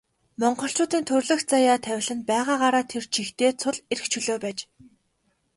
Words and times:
Монголчуудын 0.41 1.03
төрөлх 1.09 1.41
заяа 1.51 1.77
тавилан 1.85 2.17
нь 2.19 2.27
байгаагаараа 2.31 2.83
тэр 2.91 3.03
чигтээ 3.13 3.51
цул 3.61 3.77
эрх 3.93 4.05
чөлөө 4.13 4.37
байж. 4.45 4.59